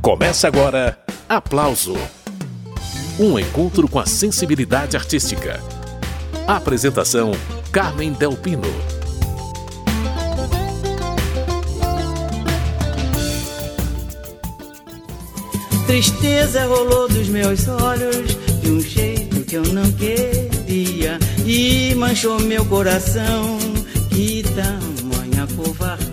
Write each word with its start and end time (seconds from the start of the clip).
Começa 0.00 0.46
agora 0.48 0.98
Aplauso 1.28 1.94
um 3.18 3.36
encontro 3.36 3.88
com 3.88 3.98
a 3.98 4.06
sensibilidade 4.06 4.96
artística. 4.96 5.60
Apresentação: 6.46 7.32
Carmen 7.72 8.12
Delpino. 8.12 8.62
Tristeza 15.86 16.66
rolou 16.66 17.08
dos 17.08 17.28
meus 17.28 17.66
olhos 17.66 18.36
de 18.62 18.70
um 18.70 18.80
jeito 18.80 19.40
que 19.44 19.56
eu 19.56 19.64
não 19.64 19.90
queria 19.92 21.18
e 21.44 21.94
manchou 21.96 22.38
meu 22.40 22.64
coração. 22.66 23.58
Que 24.10 24.44
tamanha 24.44 25.46
covardia. 25.56 26.07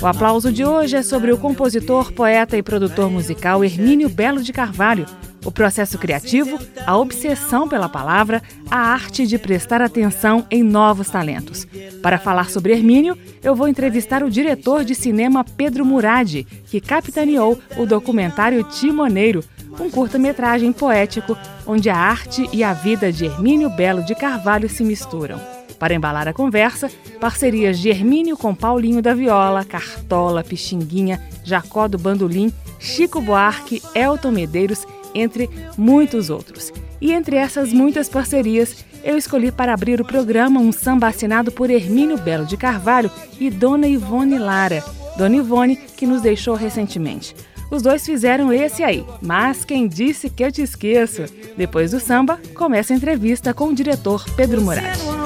O 0.00 0.06
aplauso 0.06 0.52
de 0.52 0.64
hoje 0.64 0.96
é 0.96 1.02
sobre 1.02 1.32
o 1.32 1.38
compositor, 1.38 2.12
poeta 2.12 2.56
e 2.56 2.62
produtor 2.62 3.10
musical 3.10 3.64
Hermínio 3.64 4.08
Belo 4.08 4.42
de 4.42 4.52
Carvalho 4.52 5.06
o 5.46 5.52
processo 5.52 5.96
criativo, 5.96 6.58
a 6.84 6.98
obsessão 6.98 7.68
pela 7.68 7.88
palavra, 7.88 8.42
a 8.68 8.78
arte 8.78 9.26
de 9.26 9.38
prestar 9.38 9.80
atenção 9.80 10.44
em 10.50 10.62
novos 10.62 11.08
talentos. 11.08 11.66
Para 12.02 12.18
falar 12.18 12.50
sobre 12.50 12.72
Hermínio, 12.72 13.16
eu 13.44 13.54
vou 13.54 13.68
entrevistar 13.68 14.24
o 14.24 14.30
diretor 14.30 14.84
de 14.84 14.94
cinema 14.94 15.44
Pedro 15.44 15.84
Murad, 15.84 16.44
que 16.66 16.80
capitaneou 16.80 17.60
o 17.76 17.86
documentário 17.86 18.64
Timoneiro, 18.64 19.44
um 19.78 19.88
curta-metragem 19.88 20.72
poético 20.72 21.38
onde 21.64 21.88
a 21.88 21.96
arte 21.96 22.48
e 22.52 22.64
a 22.64 22.72
vida 22.72 23.12
de 23.12 23.26
Hermínio 23.26 23.70
Belo 23.70 24.02
de 24.02 24.16
Carvalho 24.16 24.68
se 24.68 24.82
misturam. 24.82 25.55
Para 25.78 25.94
embalar 25.94 26.26
a 26.26 26.32
conversa, 26.32 26.90
parcerias 27.20 27.78
de 27.78 27.90
Hermínio 27.90 28.36
com 28.36 28.54
Paulinho 28.54 29.02
da 29.02 29.14
Viola, 29.14 29.64
Cartola, 29.64 30.42
Pixinguinha, 30.42 31.20
Jacó 31.44 31.86
do 31.86 31.98
Bandolim, 31.98 32.52
Chico 32.78 33.20
Buarque, 33.20 33.82
Elton 33.94 34.30
Medeiros 34.30 34.86
entre 35.14 35.48
muitos 35.76 36.30
outros. 36.30 36.72
E 37.00 37.12
entre 37.12 37.36
essas 37.36 37.72
muitas 37.72 38.08
parcerias, 38.08 38.84
eu 39.04 39.16
escolhi 39.16 39.52
para 39.52 39.72
abrir 39.72 40.00
o 40.00 40.04
programa 40.04 40.60
um 40.60 40.72
samba 40.72 41.08
assinado 41.08 41.52
por 41.52 41.70
Hermínio 41.70 42.18
Belo 42.18 42.46
de 42.46 42.56
Carvalho 42.56 43.10
e 43.38 43.50
Dona 43.50 43.86
Ivone 43.86 44.38
Lara. 44.38 44.82
Dona 45.16 45.36
Ivone, 45.36 45.76
que 45.76 46.06
nos 46.06 46.22
deixou 46.22 46.54
recentemente. 46.54 47.34
Os 47.70 47.82
dois 47.82 48.04
fizeram 48.04 48.52
esse 48.52 48.82
aí, 48.82 49.04
mas 49.20 49.64
quem 49.64 49.88
disse 49.88 50.30
que 50.30 50.44
eu 50.44 50.52
te 50.52 50.62
esqueço? 50.62 51.24
Depois 51.56 51.90
do 51.90 52.00
samba, 52.00 52.38
começa 52.54 52.92
a 52.92 52.96
entrevista 52.96 53.52
com 53.52 53.68
o 53.68 53.74
diretor 53.74 54.24
Pedro 54.36 54.62
Moraes. 54.62 55.25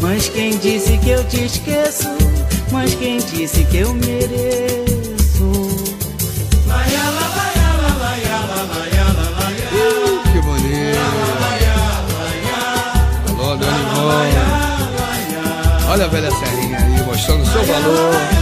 Mas 0.00 0.28
quem 0.28 0.56
disse 0.58 0.96
que 0.98 1.10
eu 1.10 1.24
te 1.24 1.44
esqueço? 1.44 2.08
Mas 2.70 2.94
quem 2.94 3.18
disse 3.18 3.64
que 3.64 3.78
eu 3.78 3.92
mereço? 3.94 4.86
Olha 15.88 16.04
a 16.04 16.08
velha 16.08 16.30
Serrinha 16.30 16.78
aí, 16.78 17.06
mostrando 17.06 17.42
o 17.42 17.46
seu 17.46 17.64
valor. 17.64 18.35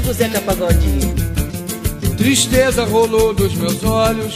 Contigo, 0.00 0.12
Zeca 0.12 0.40
Pagodinho. 0.40 1.14
Tristeza 2.16 2.84
rolou 2.84 3.32
dos 3.32 3.54
meus 3.54 3.82
olhos 3.84 4.34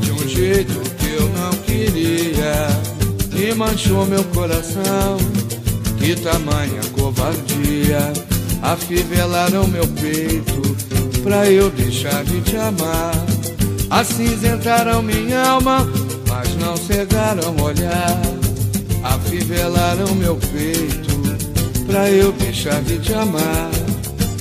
de 0.00 0.12
um 0.12 0.28
jeito 0.28 0.78
que 0.98 1.14
eu 1.14 1.28
não 1.30 1.50
queria 1.64 2.68
e 3.34 3.54
manchou 3.54 4.06
meu 4.06 4.24
coração. 4.24 5.16
Que 5.98 6.14
tamanha 6.14 6.80
covardia 6.92 8.12
afivelaram 8.62 9.66
meu 9.66 9.86
peito 9.88 10.76
pra 11.22 11.50
eu 11.50 11.70
deixar 11.70 12.24
de 12.24 12.40
te 12.42 12.56
amar. 12.56 13.12
Acinzentaram 13.90 15.02
minha 15.02 15.42
alma, 15.42 15.86
mas 16.28 16.54
não 16.56 16.76
cegaram 16.76 17.56
olhar. 17.62 18.20
Afivelaram 19.02 20.14
meu 20.14 20.36
peito 20.36 21.86
pra 21.86 22.10
eu 22.10 22.32
deixar 22.32 22.82
de 22.82 22.98
te 22.98 23.12
amar. 23.14 23.85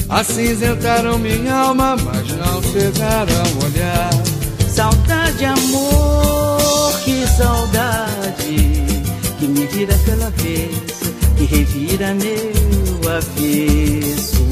Acinzentaram 0.10 1.18
minha 1.18 1.54
alma, 1.54 1.96
mas 1.96 2.28
não 2.28 2.62
cegaram 2.62 3.44
olhar. 3.64 4.10
Saudade, 4.70 5.46
amor, 5.46 7.00
que 7.04 7.26
saudade 7.28 8.86
que 9.40 9.48
me 9.48 9.66
vira 9.68 9.96
pela 10.06 10.30
vez, 10.32 10.76
que 11.38 11.46
revira 11.46 12.14
meu 12.14 13.12
avesso 13.12 14.46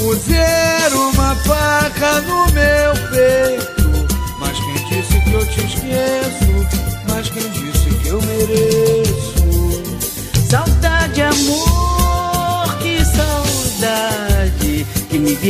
puser 0.00 0.92
uma 0.94 1.34
faca 1.36 2.20
no 2.22 2.46
meu 2.52 2.92
peito. 3.10 3.69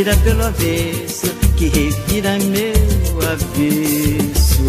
Vira 0.02 0.16
pelo 0.24 0.46
avesso, 0.46 1.26
que 1.58 1.68
revira 1.68 2.38
meu 2.38 3.20
avesso. 3.30 4.62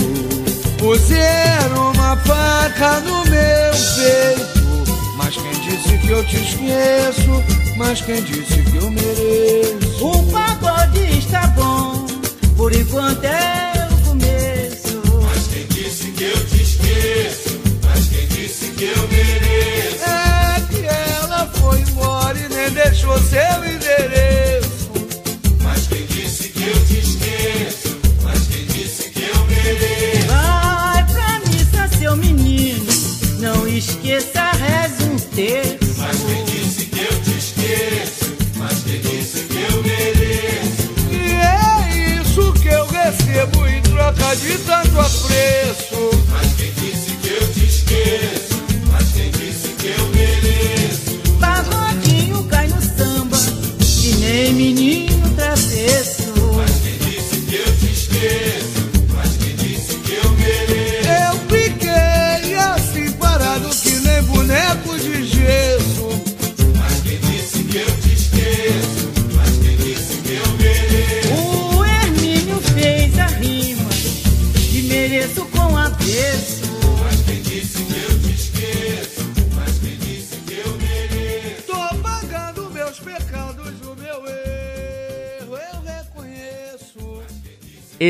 Puser 0.77 1.71
uma 1.73 2.17
faca 2.17 2.99
no 2.99 3.23
meu 3.23 3.71
peito. 3.95 4.91
Mas 5.15 5.37
quem 5.37 5.51
disse 5.61 5.97
que 5.99 6.09
eu 6.09 6.25
te 6.25 6.35
esqueço? 6.35 7.43
Mas 7.77 8.01
quem 8.01 8.21
disse 8.23 8.61
que 8.61 8.75
eu 8.75 8.91
mereço? 8.91 10.05
O 10.05 10.31
pagode 10.33 11.17
está 11.17 11.47
bom, 11.47 12.00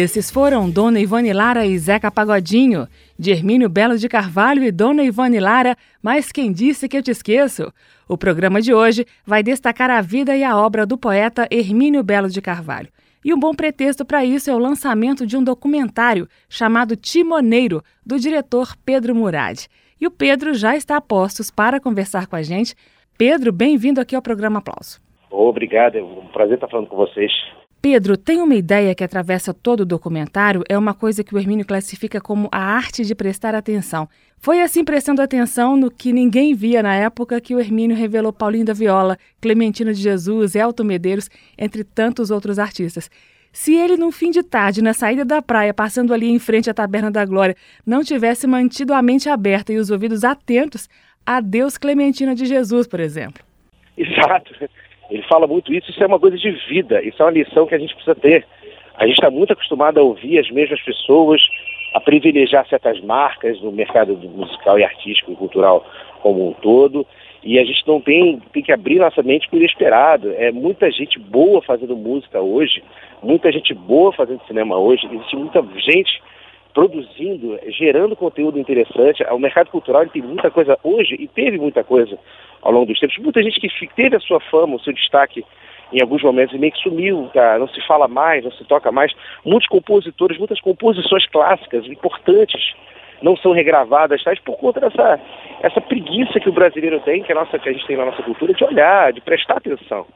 Esses 0.02 0.32
foram 0.32 0.68
Dona 0.68 1.00
Ivone 1.00 1.32
Lara 1.32 1.64
e 1.64 1.78
Zeca 1.78 2.10
Pagodinho, 2.10 2.88
de 3.20 3.30
Hermínio 3.30 3.70
Belo 3.70 4.00
de 4.00 4.10
Carvalho 4.10 4.64
e 4.64 4.72
Dona 4.72 5.04
Ivone 5.04 5.40
Lara, 5.40 5.78
mas 6.02 6.32
quem 6.32 6.52
disse 6.52 6.90
que 6.90 6.98
eu 6.98 7.04
te 7.04 7.12
esqueço? 7.12 7.72
O 8.10 8.18
programa 8.18 8.60
de 8.64 8.74
hoje 8.74 9.06
vai 9.24 9.44
destacar 9.44 9.92
a 9.92 10.02
vida 10.02 10.36
e 10.36 10.44
a 10.44 10.58
obra 10.58 10.88
do 10.88 10.98
poeta 10.98 11.48
Hermínio 11.52 12.02
Belo 12.02 12.30
de 12.30 12.42
Carvalho. 12.42 12.90
E 13.24 13.32
um 13.32 13.40
bom 13.40 13.54
pretexto 13.54 14.04
para 14.04 14.26
isso 14.26 14.50
é 14.50 14.56
o 14.56 14.58
lançamento 14.58 15.24
de 15.28 15.38
um 15.38 15.44
documentário 15.44 16.28
chamado 16.50 16.96
Timoneiro, 16.96 17.84
do 18.04 18.18
diretor 18.18 18.76
Pedro 18.84 19.14
Murad. 19.14 19.68
E 20.02 20.08
o 20.08 20.12
Pedro 20.12 20.56
já 20.56 20.76
está 20.76 20.98
a 20.98 21.02
postos 21.02 21.52
para 21.52 21.80
conversar 21.80 22.26
com 22.26 22.36
a 22.36 22.42
gente. 22.42 22.74
Pedro, 23.20 23.52
bem-vindo 23.52 24.02
aqui 24.02 24.16
ao 24.16 24.22
programa 24.24 24.58
Aplauso. 24.58 25.00
Obrigado, 25.30 25.96
é 25.96 26.04
um 26.04 26.26
prazer 26.34 26.56
estar 26.56 26.68
falando 26.68 26.88
com 26.88 26.98
vocês. 26.98 27.32
Pedro, 27.82 28.16
tem 28.16 28.40
uma 28.40 28.54
ideia 28.54 28.94
que 28.94 29.04
atravessa 29.04 29.56
todo 29.56 29.80
o 29.80 29.86
documentário, 29.86 30.64
é 30.70 30.78
uma 30.78 30.94
coisa 30.94 31.24
que 31.24 31.34
o 31.34 31.40
Hermínio 31.40 31.66
classifica 31.66 32.22
como 32.22 32.48
a 32.52 32.60
arte 32.60 33.04
de 33.04 33.16
prestar 33.16 33.56
atenção. 33.56 34.08
Foi 34.38 34.62
assim 34.62 34.84
prestando 34.84 35.20
atenção 35.20 35.76
no 35.76 35.90
que 35.90 36.14
ninguém 36.14 36.54
via 36.54 36.84
na 36.84 36.94
época 36.96 37.42
que 37.42 37.56
o 37.56 37.60
Hermínio 37.60 37.98
revelou 37.98 38.32
Paulinho 38.32 38.66
da 38.66 38.74
Viola, 38.74 39.18
Clementina 39.42 39.92
de 39.94 40.00
Jesus, 40.00 40.54
Elton 40.54 40.84
Medeiros, 40.84 41.28
entre 41.58 41.84
tantos 41.84 42.30
outros 42.30 42.60
artistas. 42.60 43.10
Se 43.52 43.74
ele, 43.74 43.98
num 43.98 44.12
fim 44.12 44.30
de 44.30 44.44
tarde, 44.44 44.82
na 44.84 44.94
saída 44.94 45.26
da 45.26 45.42
praia, 45.42 45.74
passando 45.74 46.14
ali 46.14 46.30
em 46.30 46.38
frente 46.38 46.70
à 46.70 46.76
Taberna 46.76 47.10
da 47.10 47.26
Glória, 47.26 47.56
não 47.84 48.04
tivesse 48.04 48.46
mantido 48.46 48.94
a 48.94 49.02
mente 49.02 49.28
aberta 49.28 49.74
e 49.74 49.78
os 49.78 49.90
ouvidos 49.90 50.24
atentos, 50.24 50.88
adeus 51.26 51.80
Clementina 51.80 52.36
de 52.36 52.46
Jesus, 52.46 52.88
por 52.88 53.00
exemplo. 53.00 53.44
Exato. 53.98 54.54
Ele 55.12 55.24
fala 55.24 55.46
muito 55.46 55.74
isso, 55.74 55.92
isso 55.92 56.02
é 56.02 56.08
uma 56.08 56.20
coisa 56.20 56.38
de 56.38 56.52
vida, 56.70 57.04
isso 57.04 57.22
é 57.22 57.26
uma 57.26 57.32
lição 57.32 57.68
que 57.68 57.76
a 57.76 57.78
gente 57.78 57.94
precisa 57.94 58.16
ter. 58.16 58.48
A 58.96 59.06
gente 59.06 59.16
está 59.16 59.30
muito 59.30 59.52
acostumado 59.52 60.00
a 60.00 60.04
ouvir 60.04 60.40
as 60.40 60.50
mesmas 60.50 60.82
pessoas, 60.82 61.42
a 61.94 62.00
privilegiar 62.00 62.66
certas 62.68 63.02
marcas 63.02 63.60
no 63.62 63.74
mercado 63.74 64.16
musical 64.16 64.80
e 64.80 64.84
artístico 64.86 65.34
e 65.34 65.36
cultural 65.36 65.86
como 66.22 66.48
um 66.48 66.54
todo, 66.54 67.06
e 67.44 67.60
a 67.60 67.66
gente 67.66 67.86
não 67.86 68.00
tem, 68.00 68.40
tem 68.54 68.64
que 68.64 68.72
abrir 68.72 69.00
nossa 69.00 69.22
mente 69.22 69.50
para 69.50 69.58
o 69.58 69.60
inesperado. 69.60 70.32
É 70.38 70.52
muita 70.52 70.90
gente 70.92 71.20
boa 71.20 71.62
fazendo 71.62 71.96
música 71.98 72.40
hoje, 72.40 72.82
muita 73.22 73.52
gente 73.52 73.74
boa 73.74 74.14
fazendo 74.14 74.42
cinema 74.48 74.78
hoje, 74.78 75.08
existe 75.12 75.36
muita 75.36 75.62
gente 75.78 76.22
produzindo, 76.74 77.60
gerando 77.68 78.16
conteúdo 78.16 78.60
interessante. 78.60 79.24
O 79.24 79.40
mercado 79.40 79.70
cultural 79.70 80.08
tem 80.08 80.22
muita 80.22 80.50
coisa 80.50 80.78
hoje 80.84 81.16
e 81.20 81.28
teve 81.28 81.58
muita 81.58 81.84
coisa 81.84 82.18
ao 82.62 82.72
longo 82.72 82.88
dos 82.88 83.00
tempos. 83.00 83.18
Muita 83.18 83.42
gente 83.42 83.60
que 83.60 83.88
teve 83.96 84.16
a 84.16 84.20
sua 84.20 84.40
fama, 84.40 84.76
o 84.76 84.80
seu 84.80 84.94
destaque 84.94 85.46
em 85.92 86.02
alguns 86.02 86.24
momentos 86.24 86.56
e 86.56 86.58
meio 86.58 86.72
que 86.72 86.80
sumiu, 86.80 87.30
tá? 87.34 87.60
não 87.60 87.68
se 87.68 87.86
fala 87.86 88.08
mais, 88.08 88.44
não 88.44 88.52
se 88.52 88.64
toca 88.64 88.92
mais. 88.92 89.12
Muitos 89.46 89.68
compositores, 89.68 90.38
muitas 90.38 90.62
composições 90.62 91.28
clássicas, 91.28 91.86
importantes, 91.86 92.74
não 93.22 93.36
são 93.36 93.52
regravadas, 93.52 94.24
tá? 94.24 94.34
por 94.46 94.58
conta 94.58 94.80
dessa 94.80 95.20
essa 95.62 95.80
preguiça 95.80 96.40
que 96.40 96.50
o 96.50 96.54
brasileiro 96.54 97.00
tem, 97.02 97.22
que 97.22 97.32
a, 97.32 97.36
nossa, 97.36 97.60
que 97.60 97.70
a 97.70 97.74
gente 97.74 97.86
tem 97.86 97.96
na 97.96 98.06
nossa 98.06 98.24
cultura, 98.24 98.54
de 98.54 98.64
olhar, 98.64 99.14
de 99.14 99.22
prestar 99.22 99.58
atenção. 99.58 100.08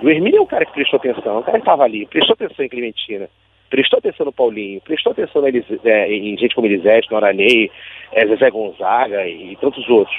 O 0.00 0.08
Hermínio 0.08 0.38
é 0.38 0.42
um 0.42 0.46
cara 0.46 0.64
que 0.64 0.72
prestou 0.72 0.98
atenção, 0.98 1.36
é 1.36 1.38
um 1.38 1.42
cara 1.42 1.58
que 1.58 1.62
estava 1.62 1.82
ali, 1.82 2.06
prestou 2.06 2.34
atenção 2.34 2.64
em 2.64 2.68
Clementina, 2.68 3.28
prestou 3.70 3.98
atenção 3.98 4.26
no 4.26 4.32
Paulinho, 4.32 4.80
prestou 4.80 5.12
atenção 5.12 5.42
na 5.42 5.48
é, 5.48 6.12
em 6.12 6.36
gente 6.36 6.54
como 6.54 6.66
Elisete, 6.66 7.10
Nora 7.10 7.32
Ney, 7.32 7.70
é, 8.12 8.26
Zezé 8.26 8.50
Gonzaga 8.50 9.26
e, 9.26 9.52
e 9.52 9.56
tantos 9.56 9.88
outros. 9.88 10.16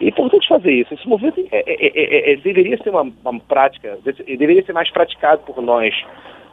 É 0.00 0.08
importante 0.08 0.48
fazer 0.48 0.72
isso. 0.72 0.92
Esse 0.92 1.08
movimento 1.08 1.40
é, 1.50 1.64
é, 1.66 1.86
é, 1.86 2.32
é, 2.32 2.36
deveria 2.36 2.76
ser 2.78 2.90
uma, 2.90 3.10
uma, 3.24 3.40
prática, 3.40 3.98
deveria 4.04 4.64
ser 4.64 4.72
mais 4.72 4.90
praticado 4.90 5.42
por 5.42 5.60
nós 5.62 5.94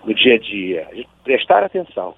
no 0.06 0.14
dia 0.14 0.36
a 0.36 0.40
dia. 0.40 0.88
Prestar 1.24 1.64
atenção. 1.64 2.16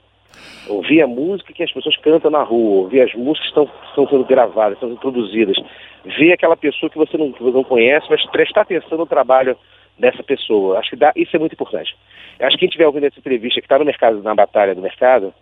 Ouvir 0.67 1.01
a 1.01 1.07
música 1.07 1.53
que 1.53 1.63
as 1.63 1.71
pessoas 1.71 1.95
cantam 1.97 2.29
na 2.29 2.43
rua, 2.43 2.81
ouvir 2.81 3.01
as 3.01 3.13
músicas 3.13 3.51
que 3.51 3.59
estão, 3.59 3.69
estão 3.89 4.07
sendo 4.07 4.25
gravadas, 4.25 4.73
estão 4.73 4.89
sendo 4.89 4.99
produzidas. 4.99 5.57
Ver 6.03 6.33
aquela 6.33 6.57
pessoa 6.57 6.89
que 6.89 6.97
você 6.97 7.17
não, 7.17 7.31
que 7.31 7.41
você 7.41 7.55
não 7.55 7.63
conhece, 7.63 8.05
mas 8.09 8.23
prestar 8.29 8.61
atenção 8.61 8.97
no 8.97 9.05
trabalho 9.07 9.57
dessa 9.97 10.23
pessoa. 10.23 10.79
Acho 10.79 10.91
que 10.91 10.95
dá, 10.95 11.11
isso 11.15 11.35
é 11.35 11.39
muito 11.39 11.53
importante. 11.53 11.95
Acho 12.39 12.51
que 12.51 12.59
quem 12.59 12.67
estiver 12.67 12.85
ouvindo 12.85 13.05
essa 13.05 13.19
entrevista, 13.19 13.61
que 13.61 13.65
está 13.65 13.79
no 13.79 13.85
mercado, 13.85 14.21
na 14.21 14.35
batalha 14.35 14.75
do 14.75 14.81
mercado 14.81 15.33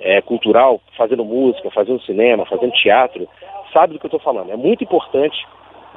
é, 0.00 0.20
cultural, 0.22 0.80
fazendo 0.96 1.24
música, 1.24 1.70
fazendo 1.70 2.00
cinema, 2.02 2.46
fazendo 2.46 2.72
teatro, 2.72 3.28
sabe 3.72 3.92
do 3.92 3.98
que 3.98 4.06
eu 4.06 4.08
estou 4.08 4.20
falando. 4.20 4.50
É 4.50 4.56
muito 4.56 4.82
importante 4.84 5.36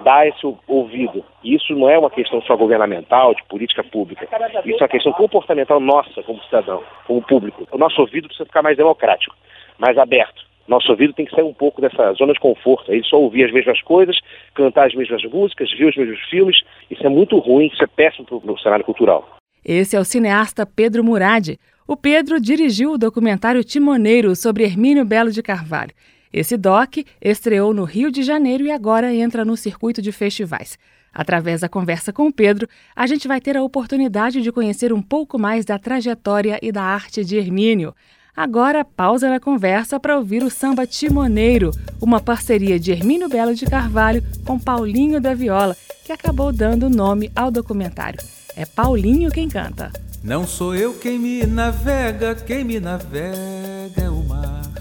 dar 0.03 0.27
esse 0.27 0.41
ouvido. 0.67 1.23
E 1.43 1.55
isso 1.55 1.73
não 1.73 1.89
é 1.89 1.97
uma 1.97 2.09
questão 2.09 2.41
só 2.41 2.55
governamental, 2.55 3.33
de 3.35 3.43
política 3.43 3.83
pública. 3.83 4.27
Isso 4.65 4.79
é 4.79 4.83
uma 4.83 4.89
questão 4.89 5.13
comportamental 5.13 5.79
nossa, 5.79 6.23
como 6.23 6.41
cidadão, 6.43 6.83
como 7.05 7.21
público. 7.21 7.67
O 7.71 7.77
nosso 7.77 8.01
ouvido 8.01 8.27
precisa 8.27 8.45
ficar 8.45 8.61
mais 8.63 8.77
democrático, 8.77 9.35
mais 9.77 9.97
aberto. 9.97 10.50
Nosso 10.67 10.91
ouvido 10.91 11.13
tem 11.13 11.25
que 11.25 11.35
sair 11.35 11.43
um 11.43 11.53
pouco 11.53 11.81
dessa 11.81 12.13
zona 12.13 12.33
de 12.33 12.39
conforto. 12.39 12.91
Aí 12.91 13.03
só 13.03 13.19
ouvir 13.19 13.45
as 13.45 13.51
mesmas 13.51 13.81
coisas, 13.81 14.17
cantar 14.55 14.87
as 14.87 14.95
mesmas 14.95 15.23
músicas, 15.25 15.71
ver 15.77 15.85
os 15.85 15.95
mesmos 15.95 16.19
filmes. 16.29 16.61
Isso 16.89 17.05
é 17.05 17.09
muito 17.09 17.37
ruim, 17.39 17.67
isso 17.67 17.83
é 17.83 17.87
péssimo 17.87 18.25
para 18.25 18.51
o 18.51 18.59
cenário 18.59 18.85
cultural. 18.85 19.37
Esse 19.63 19.95
é 19.95 19.99
o 19.99 20.05
cineasta 20.05 20.65
Pedro 20.65 21.03
Murad. 21.03 21.55
O 21.87 21.97
Pedro 21.97 22.39
dirigiu 22.39 22.93
o 22.93 22.97
documentário 22.97 23.63
Timoneiro 23.63 24.35
sobre 24.35 24.63
Hermínio 24.63 25.05
Belo 25.05 25.31
de 25.31 25.43
Carvalho. 25.43 25.91
Esse 26.33 26.55
doc 26.55 26.97
estreou 27.21 27.73
no 27.73 27.83
Rio 27.83 28.09
de 28.09 28.23
Janeiro 28.23 28.63
e 28.65 28.71
agora 28.71 29.13
entra 29.13 29.43
no 29.43 29.57
circuito 29.57 30.01
de 30.01 30.11
festivais. 30.11 30.79
Através 31.13 31.59
da 31.59 31.67
conversa 31.67 32.13
com 32.13 32.27
o 32.27 32.33
Pedro, 32.33 32.67
a 32.95 33.05
gente 33.05 33.27
vai 33.27 33.41
ter 33.41 33.57
a 33.57 33.63
oportunidade 33.63 34.41
de 34.41 34.51
conhecer 34.51 34.93
um 34.93 35.01
pouco 35.01 35.37
mais 35.37 35.65
da 35.65 35.77
trajetória 35.77 36.57
e 36.61 36.71
da 36.71 36.83
arte 36.83 37.25
de 37.25 37.37
Hermínio. 37.37 37.93
Agora, 38.35 38.85
pausa 38.85 39.29
na 39.29 39.39
conversa 39.39 39.99
para 39.99 40.17
ouvir 40.17 40.41
o 40.41 40.49
samba 40.49 40.87
Timoneiro, 40.87 41.71
uma 42.01 42.19
parceria 42.19 42.79
de 42.79 42.91
Hermínio 42.91 43.27
Belo 43.27 43.53
de 43.53 43.65
Carvalho 43.65 44.23
com 44.45 44.57
Paulinho 44.57 45.19
da 45.19 45.33
Viola, 45.33 45.75
que 46.05 46.13
acabou 46.13 46.51
dando 46.51 46.89
nome 46.89 47.29
ao 47.35 47.51
documentário. 47.51 48.19
É 48.55 48.65
Paulinho 48.65 49.31
quem 49.31 49.49
canta. 49.49 49.91
Não 50.23 50.47
sou 50.47 50.73
eu 50.73 50.93
quem 50.93 51.19
me 51.19 51.45
navega, 51.45 52.33
quem 52.33 52.63
me 52.63 52.79
navega 52.79 54.01
é 54.01 54.09
o 54.09 54.23
mar. 54.23 54.71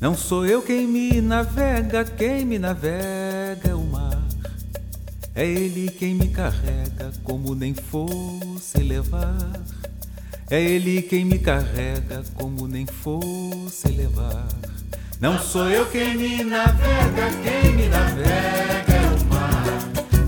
Não 0.00 0.16
sou 0.16 0.44
eu 0.44 0.60
quem 0.60 0.86
me 0.86 1.20
navega, 1.20 2.04
quem 2.04 2.44
me 2.44 2.58
navega 2.58 3.70
é 3.70 3.74
o 3.74 3.84
mar. 3.84 4.20
É 5.34 5.46
ele 5.46 5.90
quem 5.90 6.14
me 6.14 6.28
carrega, 6.28 7.12
como 7.22 7.54
nem 7.54 7.72
fosse 7.72 8.78
levar. 8.78 9.60
É 10.52 10.60
ele 10.60 11.00
quem 11.00 11.24
me 11.24 11.38
carrega, 11.38 12.24
como 12.34 12.66
nem 12.66 12.84
fosse 12.84 13.86
levar. 13.86 14.48
Não 15.20 15.38
sou 15.38 15.70
eu 15.70 15.86
quem 15.86 16.16
me 16.16 16.42
navega, 16.42 17.30
quem 17.40 17.72
me 17.72 17.86
navega 17.86 18.92
é 18.92 19.14
o 19.14 19.32
mar. 19.32 19.64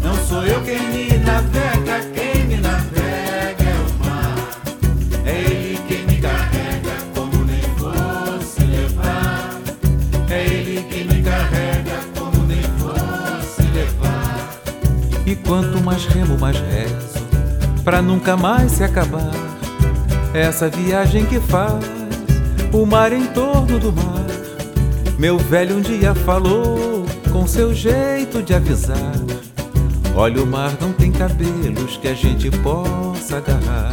Não 0.01 0.15
sou 0.25 0.45
eu 0.47 0.63
quem 0.63 0.81
me 0.91 1.19
navega, 1.19 2.09
quem 2.15 2.45
me 2.45 2.57
navega 2.59 3.65
é 3.65 3.75
o 3.75 3.99
mar. 3.99 4.63
É 5.27 5.41
ele 5.41 5.81
quem 5.89 6.07
me 6.07 6.21
carrega, 6.21 6.95
como 7.17 7.45
nem 7.45 7.63
fosse 7.77 8.61
levar. 8.61 9.61
É 10.31 10.45
ele 10.45 10.85
quem 10.85 11.05
me 11.05 11.21
carrega, 11.21 11.99
como 12.17 12.47
nem 12.47 12.63
fosse 12.79 13.63
levar. 13.75 14.63
E 15.27 15.35
quanto 15.35 15.81
mais 15.81 16.07
remo, 16.07 16.39
mais 16.39 16.61
rezo, 16.61 17.27
pra 17.83 18.01
nunca 18.01 18.37
mais 18.37 18.71
se 18.71 18.85
acabar 18.85 19.52
essa 20.35 20.69
viagem 20.69 21.27
que 21.27 21.39
faz 21.41 21.85
o 22.73 22.87
mar 22.87 23.13
em 23.13 23.27
torno 23.27 23.79
do 23.79 23.93
mar. 23.93 24.27
Meu 25.19 25.39
velho 25.39 25.77
um 25.77 25.81
dia 25.81 26.15
falou 26.15 27.05
com 27.31 27.47
seu 27.47 27.75
jeito 27.75 28.43
de 28.43 28.55
avisar. 28.55 29.13
Olha, 30.15 30.43
o 30.43 30.47
mar 30.47 30.73
não 30.81 30.93
tem 30.93 31.13
cabelos 31.13 31.97
que 31.99 32.09
a 32.09 32.15
gente 32.15 32.51
possa 32.59 33.37
agarrar. 33.37 33.93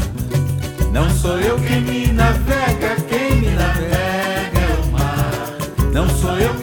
Não 0.91 1.09
sou 1.09 1.39
eu 1.39 1.57
quem 1.59 1.81
me 1.81 2.07
navega, 2.07 2.95
quem 3.07 3.41
me 3.41 3.49
navega 3.49 4.59
é 4.59 4.83
o 4.83 4.91
mar. 4.91 5.57
Não 5.93 6.09
sou 6.09 6.37
eu 6.37 6.53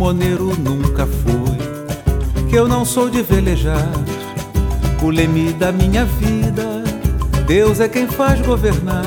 levar. 0.00 0.14
Timoneiro 0.14 0.56
nunca 0.58 1.06
fui, 1.06 2.48
que 2.48 2.56
eu 2.56 2.66
não 2.66 2.84
sou 2.84 3.10
de 3.10 3.22
velejar. 3.22 3.88
O 5.02 5.10
leme 5.10 5.52
da 5.52 5.70
minha 5.70 6.04
vida, 6.04 6.82
Deus 7.46 7.80
é 7.80 7.88
quem 7.88 8.06
faz 8.06 8.40
governar. 8.40 9.04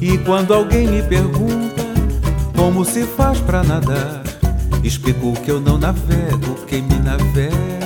E 0.00 0.18
quando 0.18 0.52
alguém 0.52 0.86
me 0.86 1.02
pergunta 1.02 1.82
como 2.54 2.84
se 2.84 3.04
faz 3.04 3.40
pra 3.40 3.64
nadar, 3.64 4.22
explico 4.84 5.32
que 5.42 5.50
eu 5.50 5.60
não 5.60 5.78
navego, 5.78 6.54
quem 6.66 6.82
me 6.82 6.98
navega 6.98 7.85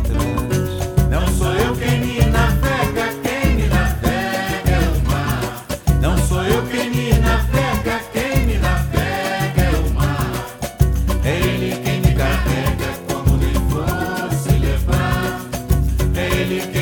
ele 16.51 16.67
quem 16.67 16.80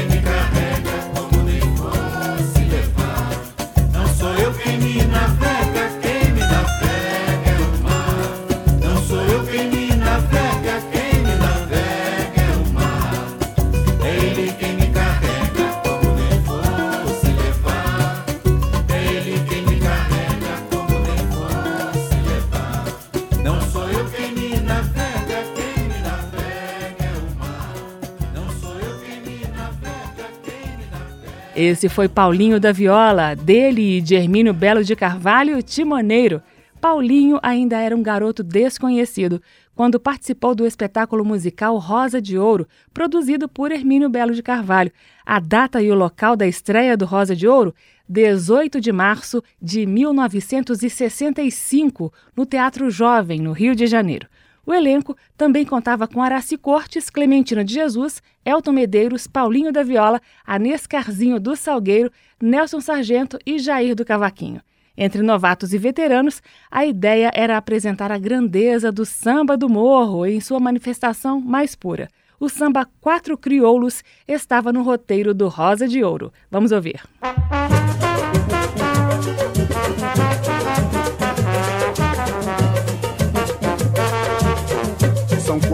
Esse 31.61 31.89
foi 31.89 32.07
Paulinho 32.07 32.57
da 32.57 32.71
Viola, 32.71 33.35
dele 33.35 33.97
e 33.97 34.01
de 34.01 34.15
Hermínio 34.15 34.53
Belo 34.53 34.81
de 34.81 34.95
Carvalho, 34.95 35.61
Timoneiro. 35.61 36.41
Paulinho 36.79 37.37
ainda 37.43 37.77
era 37.77 37.93
um 37.93 38.01
garoto 38.01 38.41
desconhecido 38.41 39.41
quando 39.75 39.99
participou 39.99 40.55
do 40.55 40.65
espetáculo 40.65 41.25
musical 41.25 41.77
Rosa 41.77 42.21
de 42.21 42.37
Ouro, 42.37 42.65
produzido 42.93 43.49
por 43.49 43.73
Hermínio 43.73 44.07
Belo 44.07 44.33
de 44.33 44.41
Carvalho. 44.41 44.89
A 45.25 45.41
data 45.41 45.81
e 45.81 45.91
o 45.91 45.95
local 45.95 46.37
da 46.37 46.47
estreia 46.47 46.95
do 46.95 47.03
Rosa 47.03 47.35
de 47.35 47.45
Ouro? 47.45 47.75
18 48.07 48.79
de 48.79 48.93
março 48.93 49.43
de 49.61 49.85
1965, 49.85 52.13
no 52.37 52.45
Teatro 52.45 52.89
Jovem, 52.89 53.41
no 53.41 53.51
Rio 53.51 53.75
de 53.75 53.85
Janeiro. 53.85 54.29
O 54.69 54.73
elenco 54.75 55.17
também 55.35 55.65
contava 55.65 56.07
com 56.07 56.21
Araci 56.21 56.55
Cortes, 56.55 57.09
Clementina 57.09 57.65
de 57.65 57.73
Jesus, 57.73 58.21
Elton 58.45 58.71
Medeiros, 58.71 59.25
Paulinho 59.25 59.73
da 59.73 59.81
Viola, 59.81 60.21
Anês 60.45 60.85
Carzinho 60.85 61.39
do 61.39 61.55
Salgueiro, 61.55 62.11
Nelson 62.39 62.79
Sargento 62.79 63.39
e 63.43 63.57
Jair 63.57 63.95
do 63.95 64.05
Cavaquinho. 64.05 64.61
Entre 64.95 65.23
novatos 65.23 65.73
e 65.73 65.77
veteranos, 65.79 66.39
a 66.69 66.85
ideia 66.85 67.31
era 67.33 67.57
apresentar 67.57 68.11
a 68.11 68.19
grandeza 68.19 68.91
do 68.91 69.07
samba 69.07 69.57
do 69.57 69.67
morro 69.67 70.23
em 70.23 70.39
sua 70.39 70.59
manifestação 70.59 71.41
mais 71.41 71.73
pura. 71.73 72.07
O 72.39 72.47
samba 72.47 72.87
Quatro 73.01 73.35
Crioulos 73.35 74.03
estava 74.27 74.71
no 74.71 74.83
roteiro 74.83 75.33
do 75.33 75.47
Rosa 75.47 75.87
de 75.87 76.03
Ouro. 76.03 76.31
Vamos 76.51 76.71
ouvir. 76.71 77.01
São 77.23 77.48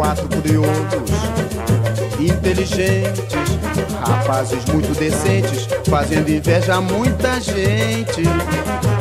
quatro 0.05 0.27
crioulos, 0.27 0.69
inteligentes, 2.19 3.25
rapazes 4.07 4.63
muito 4.65 4.93
decentes, 4.99 5.67
fazendo 5.89 6.29
inveja 6.29 6.75
a 6.75 6.81
muita 6.81 7.41
gente. 7.41 8.21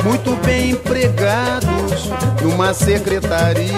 Muito 0.03 0.35
bem 0.43 0.71
empregados 0.71 2.09
numa 2.41 2.73
secretaria, 2.73 3.69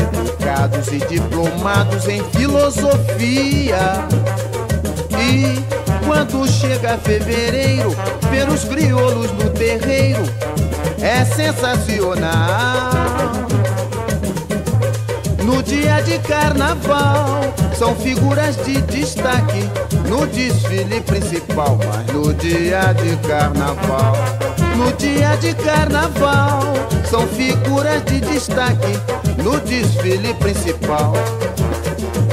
educados 0.00 0.88
e 0.88 0.98
diplomados 1.06 2.08
em 2.08 2.24
filosofia. 2.30 4.08
E 5.20 5.64
quando 6.04 6.48
chega 6.48 6.98
fevereiro, 6.98 7.94
ver 8.28 8.48
os 8.48 8.64
crioulos 8.64 9.30
no 9.32 9.50
terreiro 9.50 10.24
é 11.00 11.24
sensacional. 11.24 13.45
No 15.46 15.62
dia 15.62 16.00
de 16.00 16.18
carnaval, 16.18 17.40
são 17.78 17.94
figuras 17.94 18.56
de 18.64 18.82
destaque 18.82 19.70
no 20.08 20.26
desfile 20.26 21.00
principal. 21.02 21.78
Mas 21.86 22.12
no 22.12 22.34
dia 22.34 22.92
de 22.92 23.16
carnaval, 23.28 24.16
no 24.76 24.92
dia 24.94 25.36
de 25.36 25.54
carnaval, 25.54 26.62
são 27.08 27.28
figuras 27.28 28.04
de 28.06 28.20
destaque 28.22 28.98
no 29.40 29.60
desfile 29.60 30.34
principal. 30.34 31.12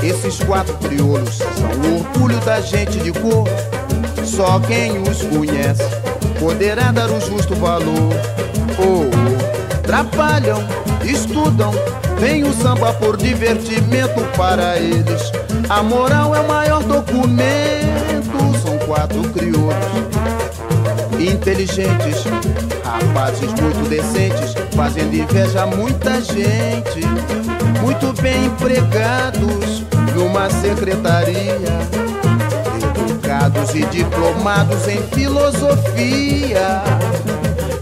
Esses 0.02 0.44
quatro 0.44 0.74
crioulos 0.80 1.36
são 1.38 1.92
o 1.92 2.00
orgulho 2.00 2.40
da 2.40 2.62
gente 2.62 2.98
de 2.98 3.12
cor. 3.12 3.48
Só 4.26 4.60
quem 4.62 4.98
os 5.04 5.22
conhece 5.22 5.84
poderá 6.40 6.92
dar 6.92 7.12
o 7.12 7.22
justo 7.22 7.54
valor. 7.54 8.12
Oh, 8.80 9.06
oh. 9.06 9.84
Trabalham, 9.84 10.58
estudam, 11.06 11.72
vem 12.20 12.44
o 12.44 12.54
samba 12.54 12.94
por 12.94 13.18
divertimento 13.18 14.22
para 14.36 14.78
eles. 14.78 15.32
A 15.70 15.82
moral 15.84 16.36
é 16.36 16.40
o 16.40 16.48
maior 16.48 16.84
documento. 16.84 17.44
São 18.64 18.78
quatro 18.80 19.22
crioulos 19.30 19.74
inteligentes, 21.20 22.24
rapazes 22.84 23.50
muito 23.54 23.90
decentes, 23.90 24.56
fazendo 24.76 25.14
inveja 25.14 25.64
a 25.64 25.68
muita 25.68 26.22
gente. 26.22 27.02
Muito 27.82 28.14
bem 28.22 28.46
empregados 28.46 29.84
numa 30.16 30.50
secretaria, 30.50 31.58
e 33.76 33.86
diplomados 33.88 34.88
em 34.88 35.02
filosofia. 35.16 36.84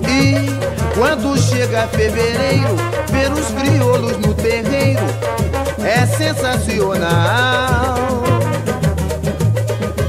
E 0.07 0.95
quando 0.97 1.37
chega 1.37 1.87
fevereiro, 1.87 2.90
ver 3.11 3.31
os 3.33 3.47
crioulos 3.47 4.17
no 4.17 4.33
terreiro 4.33 5.05
é 5.83 6.05
sensacional. 6.05 7.95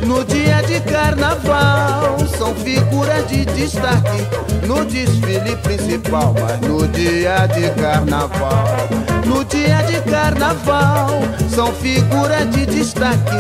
No 0.05 0.25
dia 0.25 0.63
de 0.63 0.81
carnaval, 0.81 2.17
são 2.39 2.55
figuras 2.55 3.27
de 3.29 3.45
destaque 3.47 4.27
no 4.67 4.85
desfile 4.85 5.57
principal. 5.57 6.35
Mas 6.41 6.61
no 6.61 6.87
dia 6.89 7.47
de 7.47 7.71
carnaval, 7.81 8.67
no 9.27 9.45
dia 9.45 9.83
de 9.83 10.01
carnaval, 10.11 11.09
são 11.55 11.73
figuras 11.73 12.51
de 12.51 12.67
destaque 12.67 13.37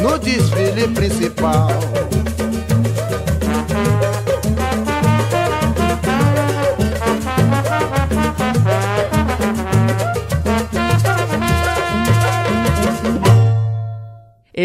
no 0.00 0.18
desfile 0.18 0.88
principal. 0.88 1.68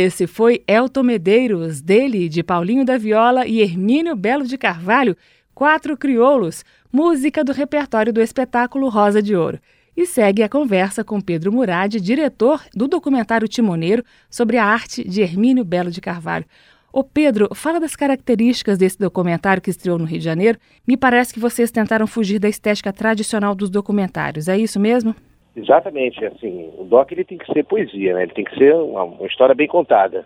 Esse 0.02 0.28
foi 0.28 0.64
Elton 0.66 1.04
Medeiros, 1.04 1.82
dele, 1.82 2.30
de 2.30 2.42
Paulinho 2.42 2.86
da 2.86 2.98
Viola 2.98 3.46
e 3.46 3.60
Hermínio 3.60 4.16
Belo 4.16 4.46
de 4.46 4.58
Carvalho, 4.58 5.14
Quatro 5.54 5.98
Crioulos, 5.98 6.64
música 6.90 7.44
do 7.44 7.52
repertório 7.52 8.14
do 8.14 8.22
espetáculo 8.22 8.88
Rosa 8.88 9.22
de 9.22 9.36
Ouro. 9.36 9.60
E 9.98 10.06
segue 10.06 10.42
a 10.42 10.48
conversa 10.48 11.04
com 11.04 11.20
Pedro 11.20 11.52
Murad, 11.52 11.96
diretor 11.96 12.64
do 12.74 12.88
documentário 12.88 13.46
Timoneiro, 13.46 14.02
sobre 14.30 14.56
a 14.56 14.64
arte 14.64 15.04
de 15.04 15.20
Hermínio 15.20 15.66
Belo 15.66 15.92
de 15.92 16.00
Carvalho. 16.00 16.46
Ô 16.94 17.04
Pedro, 17.04 17.54
fala 17.54 17.78
das 17.78 17.94
características 17.94 18.78
desse 18.78 18.98
documentário 18.98 19.62
que 19.62 19.70
estreou 19.70 20.00
no 20.00 20.06
Rio 20.06 20.20
de 20.20 20.24
Janeiro. 20.24 20.58
Me 20.88 20.96
parece 20.96 21.34
que 21.34 21.42
vocês 21.42 21.72
tentaram 21.72 22.08
fugir 22.08 22.40
da 22.40 22.48
estética 22.48 22.94
tradicional 22.94 23.54
dos 23.54 23.70
documentários, 23.70 24.48
é 24.48 24.58
isso 24.58 24.80
mesmo? 24.80 25.14
Exatamente, 25.60 26.26
assim, 26.26 26.72
o 26.78 26.86
doc 26.86 27.12
ele 27.12 27.26
tem 27.26 27.38
que 27.38 27.52
ser 27.52 27.66
poesia, 27.66 28.14
né? 28.14 28.24
Ele 28.24 28.34
tem 28.34 28.46
que 28.46 28.58
ser 28.58 28.74
uma, 28.76 29.04
uma 29.04 29.28
história 29.28 29.54
bem 29.54 29.68
contada. 29.68 30.26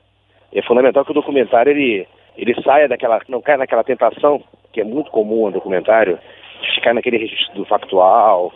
É 0.53 0.61
fundamental 0.61 1.03
que 1.03 1.11
o 1.11 1.15
documentário 1.15 1.71
ele, 1.71 2.07
ele 2.37 2.61
saia 2.61 2.87
daquela, 2.87 3.19
não 3.27 3.41
caia 3.41 3.57
naquela 3.57 3.83
tentação 3.83 4.43
que 4.71 4.81
é 4.81 4.83
muito 4.83 5.09
comum 5.09 5.45
no 5.45 5.53
documentário, 5.53 6.19
de 6.61 6.75
ficar 6.75 6.93
naquele 6.93 7.17
registro 7.17 7.55
do 7.55 7.65
factual, 7.65 8.53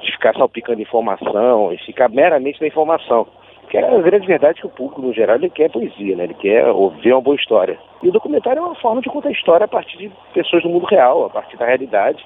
de 0.00 0.10
ficar 0.12 0.34
salpicando 0.34 0.82
informação 0.82 1.72
e 1.72 1.78
ficar 1.78 2.08
meramente 2.08 2.60
na 2.60 2.66
informação. 2.66 3.26
Que 3.70 3.76
é 3.76 3.84
a 3.84 4.00
grande 4.00 4.26
verdade 4.26 4.60
que 4.60 4.66
o 4.66 4.70
público, 4.70 5.02
no 5.02 5.12
geral, 5.12 5.36
ele 5.36 5.50
quer 5.50 5.70
poesia, 5.70 6.16
né? 6.16 6.24
Ele 6.24 6.34
quer 6.34 6.66
ouvir 6.68 7.12
uma 7.12 7.20
boa 7.20 7.36
história. 7.36 7.78
E 8.02 8.08
o 8.08 8.12
documentário 8.12 8.60
é 8.60 8.62
uma 8.62 8.74
forma 8.76 9.02
de 9.02 9.08
contar 9.08 9.30
história 9.30 9.64
a 9.64 9.68
partir 9.68 9.98
de 9.98 10.10
pessoas 10.32 10.62
do 10.62 10.68
mundo 10.68 10.86
real, 10.86 11.26
a 11.26 11.30
partir 11.30 11.56
da 11.56 11.66
realidade 11.66 12.24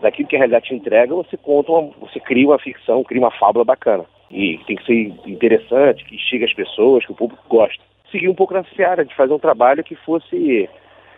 daquilo 0.00 0.28
que 0.28 0.36
a 0.36 0.38
realidade 0.38 0.66
te 0.66 0.74
entrega, 0.74 1.14
você 1.14 1.36
conta, 1.36 1.72
uma, 1.72 1.90
você 2.00 2.20
cria 2.20 2.46
uma 2.46 2.58
ficção, 2.58 3.04
cria 3.04 3.20
uma 3.20 3.30
fábula 3.30 3.64
bacana. 3.64 4.04
E 4.30 4.58
tem 4.66 4.76
que 4.76 4.84
ser 4.84 5.14
interessante, 5.26 6.04
que 6.04 6.14
instiga 6.14 6.44
as 6.44 6.52
pessoas, 6.52 7.04
que 7.04 7.12
o 7.12 7.16
público 7.16 7.42
gosta. 7.48 7.82
Seguir 8.10 8.28
um 8.28 8.34
pouco 8.34 8.54
nessa 8.54 8.68
seara 8.74 9.04
de 9.04 9.14
fazer 9.14 9.32
um 9.32 9.38
trabalho 9.38 9.84
que 9.84 9.94
fosse, 9.94 10.68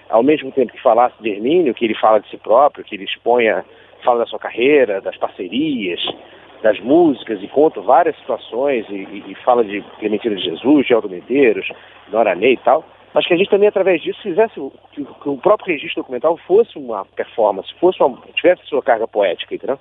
ao 0.09 0.23
mesmo 0.23 0.51
tempo 0.53 0.73
que 0.73 0.83
falasse 0.83 1.21
de 1.23 1.31
Hermínio, 1.31 1.75
que 1.75 1.85
ele 1.85 1.95
fala 1.95 2.21
de 2.21 2.29
si 2.29 2.37
próprio, 2.37 2.85
que 2.85 2.95
ele 2.95 3.05
exponha, 3.05 3.65
fala 4.05 4.21
da 4.21 4.27
sua 4.27 4.39
carreira, 4.39 5.01
das 5.01 5.17
parcerias, 5.17 6.01
das 6.63 6.79
músicas 6.81 7.43
e 7.43 7.49
conta 7.49 7.81
várias 7.81 8.17
situações 8.19 8.87
e, 8.89 8.95
e, 8.95 9.25
e 9.29 9.35
fala 9.37 9.65
de 9.65 9.83
Clementina 9.99 10.37
de 10.37 10.45
Jesus, 10.45 10.87
Geraldo 10.87 11.09
Medeiros, 11.09 11.69
Nora 12.11 12.37
e 12.37 12.57
tal, 12.59 12.85
mas 13.15 13.27
que 13.27 13.35
a 13.35 13.37
gente 13.37 13.51
também, 13.51 13.69
através 13.69 14.03
disso, 14.03 14.21
fizesse 14.23 14.55
que, 14.93 15.05
que 15.05 15.29
o 15.29 15.37
próprio 15.39 15.73
registro 15.73 16.03
documental 16.03 16.37
fosse 16.47 16.79
uma 16.79 17.05
performance, 17.05 17.73
fosse 17.81 18.03
uma, 18.03 18.19
tivesse 18.35 18.65
sua 18.67 18.83
carga 18.83 19.07
poética, 19.09 19.55
entendeu? 19.55 19.79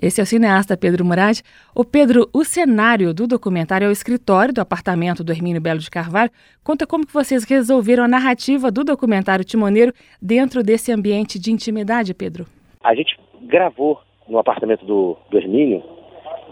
Esse 0.00 0.20
é 0.20 0.24
o 0.24 0.26
cineasta 0.26 0.76
Pedro 0.76 1.04
Murad. 1.04 1.40
O 1.74 1.84
Pedro, 1.84 2.28
o 2.34 2.44
cenário 2.44 3.14
do 3.14 3.28
documentário 3.28 3.84
é 3.84 3.88
o 3.88 3.92
escritório 3.92 4.52
do 4.52 4.60
apartamento 4.60 5.22
do 5.22 5.32
Hermínio 5.32 5.62
Belo 5.62 5.78
de 5.78 5.88
Carvalho. 5.88 6.30
Conta 6.64 6.84
como 6.84 7.06
que 7.06 7.14
vocês 7.14 7.44
resolveram 7.44 8.02
a 8.02 8.08
narrativa 8.08 8.72
do 8.72 8.82
documentário 8.82 9.44
Timoneiro 9.44 9.92
dentro 10.20 10.64
desse 10.64 10.90
ambiente 10.90 11.38
de 11.38 11.52
intimidade, 11.52 12.12
Pedro. 12.12 12.44
A 12.82 12.92
gente 12.94 13.16
gravou 13.42 14.00
no 14.28 14.38
apartamento 14.38 14.84
do, 14.84 15.16
do 15.30 15.38
Hermínio 15.38 15.82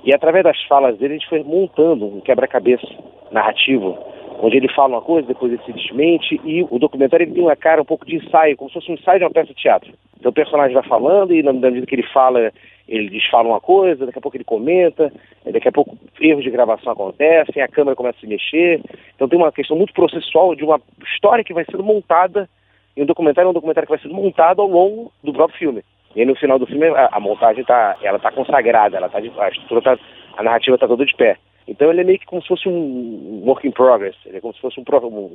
e 0.04 0.14
através 0.14 0.44
das 0.44 0.62
falas 0.64 0.96
dele 0.98 1.14
a 1.14 1.18
gente 1.18 1.28
foi 1.28 1.42
montando 1.42 2.06
um 2.06 2.20
quebra-cabeça 2.20 2.86
narrativo 3.32 3.98
onde 4.42 4.56
ele 4.56 4.68
fala 4.68 4.96
uma 4.96 5.00
coisa, 5.00 5.28
depois 5.28 5.52
ele 5.52 5.62
se 5.62 5.72
desmente, 5.72 6.40
e 6.44 6.66
o 6.68 6.76
documentário 6.76 7.22
ele 7.22 7.32
tem 7.32 7.44
uma 7.44 7.54
cara 7.54 7.80
um 7.80 7.84
pouco 7.84 8.04
de 8.04 8.16
ensaio, 8.16 8.56
como 8.56 8.68
se 8.68 8.74
fosse 8.74 8.90
um 8.90 8.94
ensaio 8.94 9.20
de 9.20 9.24
uma 9.24 9.30
peça 9.30 9.54
de 9.54 9.54
teatro. 9.54 9.92
Então 10.18 10.30
o 10.30 10.34
personagem 10.34 10.74
vai 10.74 10.82
falando 10.82 11.32
e 11.32 11.44
na 11.44 11.52
medida 11.52 11.86
que 11.86 11.94
ele 11.94 12.02
fala, 12.12 12.50
ele 12.88 13.08
desfala 13.08 13.48
uma 13.48 13.60
coisa, 13.60 14.04
daqui 14.04 14.18
a 14.18 14.20
pouco 14.20 14.36
ele 14.36 14.44
comenta, 14.44 15.12
daqui 15.46 15.68
a 15.68 15.72
pouco 15.72 15.96
erros 16.20 16.42
de 16.42 16.50
gravação 16.50 16.92
acontecem, 16.92 17.62
a 17.62 17.68
câmera 17.68 17.94
começa 17.94 18.18
a 18.18 18.20
se 18.20 18.26
mexer. 18.26 18.80
Então 19.14 19.28
tem 19.28 19.38
uma 19.38 19.52
questão 19.52 19.76
muito 19.76 19.92
processual 19.92 20.56
de 20.56 20.64
uma 20.64 20.80
história 21.14 21.44
que 21.44 21.54
vai 21.54 21.64
sendo 21.64 21.84
montada, 21.84 22.48
e 22.96 23.02
um 23.02 23.06
documentário 23.06 23.46
é 23.46 23.50
um 23.50 23.54
documentário 23.54 23.86
que 23.86 23.94
vai 23.94 24.02
sendo 24.02 24.14
montado 24.14 24.60
ao 24.60 24.68
longo 24.68 25.12
do 25.22 25.32
próprio 25.32 25.56
filme. 25.56 25.84
E 26.16 26.20
aí, 26.20 26.26
no 26.26 26.34
final 26.34 26.58
do 26.58 26.66
filme 26.66 26.88
a, 26.88 27.10
a 27.12 27.20
montagem 27.20 27.64
tá, 27.64 27.96
ela 28.02 28.18
tá 28.18 28.32
consagrada, 28.32 28.96
ela 28.96 29.08
tá 29.08 29.18
a 29.18 29.48
estrutura 29.48 29.80
tá, 29.82 29.98
a 30.36 30.42
narrativa 30.42 30.74
está 30.74 30.88
toda 30.88 31.06
de 31.06 31.14
pé. 31.14 31.38
Então 31.66 31.90
ele 31.90 32.00
é 32.00 32.04
meio 32.04 32.18
que 32.18 32.26
como 32.26 32.42
se 32.42 32.48
fosse 32.48 32.68
um 32.68 33.42
work 33.44 33.66
in 33.66 33.70
progress, 33.70 34.16
ele 34.26 34.38
é 34.38 34.40
como 34.40 34.54
se 34.54 34.60
fosse 34.60 34.80
um, 34.80 34.84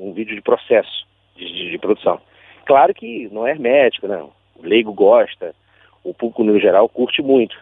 um, 0.08 0.14
vídeo 0.14 0.36
de 0.36 0.42
processo 0.42 1.08
de, 1.36 1.46
de, 1.46 1.72
de, 1.72 1.78
produção. 1.78 2.20
Claro 2.66 2.94
que 2.94 3.30
não 3.32 3.48
é 3.48 3.52
hermético, 3.52 4.08
não. 4.08 4.32
O 4.56 4.64
leigo 4.64 4.92
gosta, 4.92 5.56
o 6.04 6.14
público 6.14 6.44
no 6.44 6.60
geral 6.60 6.90
curte 6.90 7.22
muito, 7.22 7.56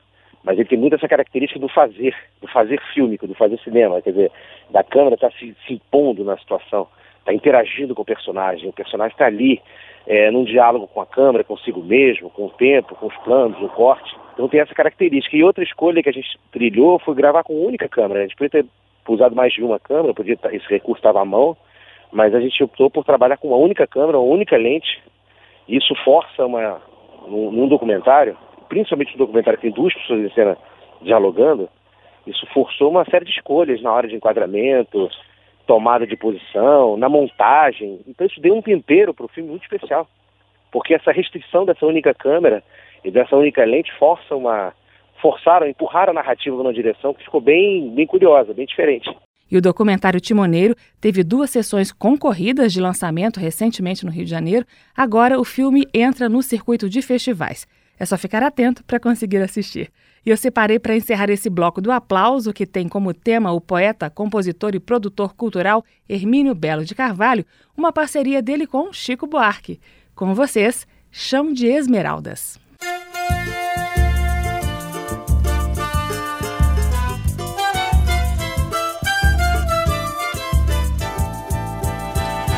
mas 0.43 0.57
ele 0.57 0.67
tem 0.67 0.77
muito 0.77 0.95
essa 0.95 1.07
característica 1.07 1.59
do 1.59 1.67
fazer, 1.67 2.15
do 2.41 2.47
fazer 2.47 2.81
fílmico, 2.93 3.27
do 3.27 3.35
fazer 3.35 3.59
cinema, 3.59 4.01
quer 4.01 4.11
dizer, 4.11 4.31
da 4.69 4.83
câmera 4.83 5.15
estar 5.15 5.29
tá 5.29 5.37
se, 5.37 5.55
se 5.65 5.73
impondo 5.73 6.23
na 6.23 6.37
situação, 6.37 6.87
está 7.25 7.33
interagindo 7.33 7.95
com 7.95 8.03
o 8.03 8.05
personagem, 8.05 8.69
o 8.69 8.73
personagem 8.73 9.13
está 9.13 9.25
ali 9.25 9.59
é, 10.05 10.29
num 10.29 10.43
diálogo 10.43 10.87
com 10.87 11.01
a 11.01 11.05
câmera, 11.05 11.43
consigo 11.43 11.81
mesmo, 11.81 12.29
com 12.29 12.45
o 12.45 12.51
tempo, 12.51 12.95
com 12.95 13.07
os 13.07 13.17
planos, 13.17 13.59
o 13.59 13.67
corte. 13.69 14.15
Então 14.33 14.47
tem 14.47 14.59
essa 14.59 14.75
característica. 14.75 15.35
E 15.35 15.43
outra 15.43 15.63
escolha 15.63 16.03
que 16.03 16.09
a 16.09 16.13
gente 16.13 16.37
trilhou 16.51 16.99
foi 16.99 17.15
gravar 17.15 17.43
com 17.43 17.65
única 17.65 17.89
câmera. 17.89 18.19
A 18.19 18.23
gente 18.23 18.35
podia 18.35 18.63
ter 18.63 18.65
usado 19.07 19.35
mais 19.35 19.51
de 19.53 19.63
uma 19.63 19.79
câmera, 19.79 20.13
podia 20.13 20.37
esse 20.51 20.67
recurso 20.67 20.99
estava 20.99 21.21
à 21.21 21.25
mão, 21.25 21.57
mas 22.11 22.35
a 22.35 22.39
gente 22.39 22.63
optou 22.63 22.91
por 22.91 23.03
trabalhar 23.03 23.37
com 23.37 23.47
uma 23.47 23.57
única 23.57 23.87
câmera, 23.87 24.19
uma 24.19 24.33
única 24.33 24.55
lente. 24.55 25.01
Isso 25.67 25.95
força 26.03 26.45
uma, 26.45 26.79
num, 27.27 27.51
num 27.51 27.67
documentário, 27.67 28.37
principalmente 28.69 29.15
um 29.15 29.17
documentário 29.17 29.57
que 29.57 29.67
tem 29.67 29.75
duas 29.75 29.93
pessoas 29.93 30.21
em 30.21 30.33
cena 30.33 30.55
dialogando, 31.01 31.67
isso 32.27 32.45
forçou 32.53 32.89
uma 32.89 33.05
série 33.05 33.25
de 33.25 33.31
escolhas 33.31 33.81
na 33.81 33.91
hora 33.91 34.07
de 34.07 34.15
enquadramento, 34.15 35.09
tomada 35.65 36.05
de 36.05 36.15
posição, 36.15 36.97
na 36.97 37.09
montagem. 37.09 37.99
Então 38.07 38.25
isso 38.27 38.39
deu 38.39 38.55
um 38.55 38.61
tempero 38.61 39.13
para 39.13 39.25
o 39.25 39.29
filme 39.29 39.49
muito 39.49 39.63
especial. 39.63 40.07
Porque 40.71 40.93
essa 40.93 41.11
restrição 41.11 41.65
dessa 41.65 41.85
única 41.85 42.13
câmera 42.13 42.63
e 43.03 43.11
dessa 43.11 43.35
única 43.35 43.63
lente 43.63 43.91
força 43.97 44.35
uma 44.35 44.73
forçaram, 45.21 45.67
empurraram 45.67 46.11
a 46.11 46.15
narrativa 46.15 46.55
numa 46.55 46.73
direção 46.73 47.13
que 47.13 47.23
ficou 47.23 47.41
bem, 47.41 47.89
bem 47.95 48.05
curiosa, 48.05 48.53
bem 48.53 48.65
diferente. 48.65 49.09
E 49.49 49.57
o 49.57 49.61
documentário 49.61 50.19
Timoneiro 50.19 50.75
teve 50.99 51.23
duas 51.23 51.49
sessões 51.49 51.91
concorridas 51.91 52.73
de 52.73 52.81
lançamento 52.81 53.39
recentemente 53.39 54.05
no 54.05 54.11
Rio 54.11 54.25
de 54.25 54.31
Janeiro. 54.31 54.65
Agora 54.95 55.39
o 55.39 55.43
filme 55.43 55.85
entra 55.93 56.27
no 56.27 56.41
circuito 56.41 56.89
de 56.89 57.01
festivais. 57.01 57.67
É 57.99 58.05
só 58.05 58.17
ficar 58.17 58.43
atento 58.43 58.83
para 58.83 58.99
conseguir 58.99 59.37
assistir. 59.37 59.89
E 60.25 60.31
eu 60.31 60.37
separei 60.37 60.79
para 60.79 60.95
encerrar 60.95 61.29
esse 61.29 61.49
bloco 61.51 61.79
do 61.79 61.91
aplauso, 61.91 62.51
que 62.51 62.65
tem 62.65 62.89
como 62.89 63.13
tema 63.13 63.51
o 63.51 63.61
poeta, 63.61 64.09
compositor 64.09 64.73
e 64.73 64.79
produtor 64.79 65.35
cultural 65.35 65.85
Hermínio 66.09 66.55
Belo 66.55 66.83
de 66.83 66.95
Carvalho, 66.95 67.45
uma 67.77 67.93
parceria 67.93 68.41
dele 68.41 68.65
com 68.65 68.91
Chico 68.91 69.27
Buarque. 69.27 69.79
Com 70.15 70.33
vocês, 70.33 70.87
Chão 71.11 71.53
de 71.53 71.67
Esmeraldas. 71.67 72.59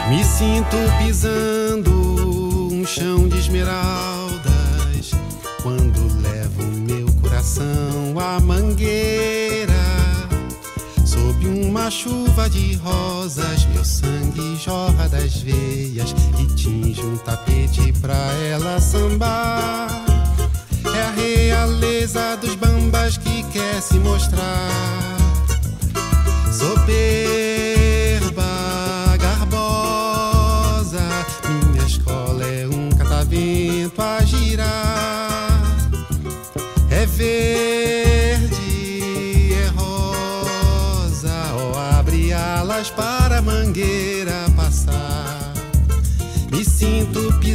Me 0.10 0.24
sinto 0.24 0.78
pisando 1.04 1.92
um 2.72 2.86
chão 2.86 3.28
de 3.28 3.38
esmeraldas 3.38 4.27
coração 7.48 8.20
à 8.20 8.40
mangueira. 8.40 9.74
Sob 11.06 11.48
uma 11.48 11.90
chuva 11.90 12.50
de 12.50 12.76
rosas, 12.76 13.66
meu 13.68 13.86
sangue 13.86 14.58
jorra 14.58 15.08
das 15.08 15.38
veias 15.38 16.14
e 16.40 16.46
tinge 16.56 17.02
um 17.02 17.18
tapete 17.18 17.94
pra 18.02 18.16
ela 18.52 18.80
sambar. 18.82 19.88
É 20.94 21.02
a 21.02 21.12
realeza 21.12 22.36
dos 22.38 22.56
bambas 22.56 23.18
que 23.18 23.44
quer 23.52 23.82
se 23.82 23.96
mostrar. 24.00 25.18
Soberba 26.52 27.47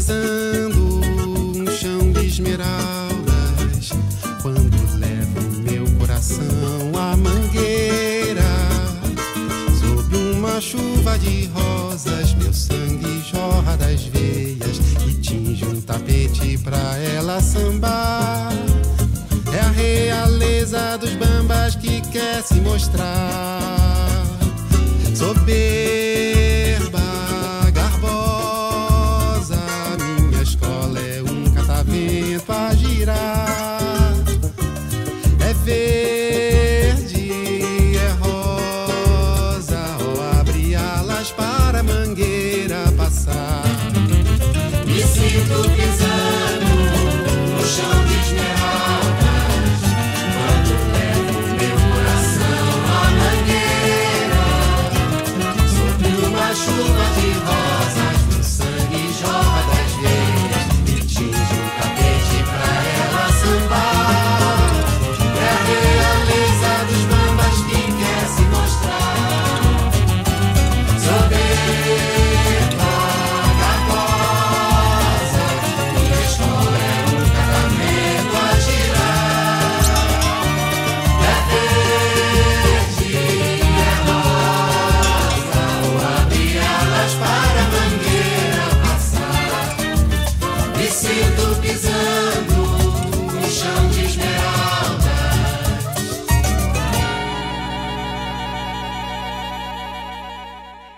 pisando 0.02 1.00
um 1.56 1.66
chão 1.70 2.10
de 2.12 2.26
esmeraldas 2.26 3.90
quando 4.42 4.98
levo 4.98 5.62
meu 5.62 5.84
coração 5.96 6.90
à 6.98 7.16
mangueira. 7.16 8.42
Sob 9.78 10.16
uma 10.16 10.60
chuva 10.60 11.16
de 11.20 11.46
rosas, 11.54 12.34
meu 12.34 12.52
sangue 12.52 13.22
jorra 13.30 13.76
das 13.76 14.02
veias 14.02 14.80
tinge 15.20 15.64
um 15.66 15.80
tapete 15.80 16.58
pra 16.58 16.98
ela 16.98 17.40
sambar. 17.40 18.52
É 19.54 19.60
a 19.60 19.70
realeza 19.70 20.96
dos 20.98 21.14
bambas 21.14 21.76
que 21.76 22.00
quer 22.10 22.42
se 22.42 22.60
mostrar. 22.60 23.71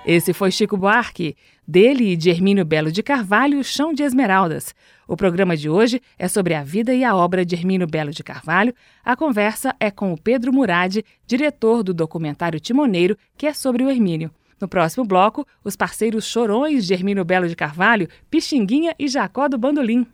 Esse 0.07 0.35
foi 0.35 0.51
Chico 0.51 0.77
Buarque, 0.77 1.35
dele 1.67 2.13
e 2.13 2.17
de 2.17 2.29
Hermínio 2.29 2.65
Belo 2.65 2.93
de 2.93 3.03
Carvalho, 3.03 3.65
Chão 3.65 3.95
de 3.95 4.03
Esmeraldas. 4.03 4.75
O 5.09 5.17
programa 5.17 5.57
de 5.57 5.71
hoje 5.71 6.01
é 6.19 6.29
sobre 6.29 6.55
a 6.55 6.63
vida 6.63 6.93
e 6.93 7.03
a 7.03 7.17
obra 7.17 7.45
de 7.45 7.55
Hermínio 7.55 7.87
Belo 7.87 8.11
de 8.11 8.23
Carvalho. 8.23 8.75
A 9.03 9.17
conversa 9.17 9.75
é 9.81 9.91
com 9.91 10.13
o 10.13 10.21
Pedro 10.21 10.53
Murad, 10.53 10.99
diretor 11.27 11.83
do 11.83 11.95
documentário 11.95 12.61
Timoneiro, 12.61 13.17
que 13.37 13.47
é 13.47 13.55
sobre 13.55 13.83
o 13.83 13.89
Hermínio. 13.89 14.31
No 14.61 14.69
próximo 14.69 15.07
bloco, 15.07 15.47
os 15.65 15.75
parceiros 15.75 16.27
chorões 16.27 16.87
de 16.87 16.93
Hermínio 16.93 17.25
Belo 17.25 17.49
de 17.49 17.57
Carvalho, 17.57 18.09
Pixinguinha 18.31 18.95
e 18.99 19.09
Jacó 19.09 19.49
do 19.49 19.57
Bandolim. 19.57 20.07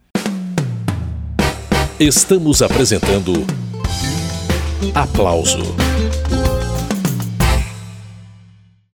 Estamos 1.98 2.62
apresentando 2.62 3.32
Aplauso 4.94 5.89